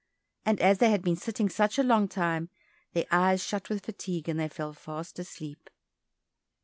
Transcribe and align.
And 0.47 0.59
as 0.59 0.79
they 0.79 0.89
had 0.89 1.03
been 1.03 1.15
sitting 1.15 1.47
such 1.47 1.77
a 1.77 1.83
long 1.83 2.07
time, 2.07 2.49
their 2.93 3.05
eyes 3.11 3.43
shut 3.43 3.69
with 3.69 3.85
fatigue, 3.85 4.27
and 4.27 4.39
they 4.39 4.47
fell 4.49 4.73
fast 4.73 5.19
asleep. 5.19 5.69